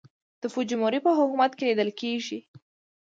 [0.41, 2.39] د فوجیموري په حکومت کې لیدل کېږي.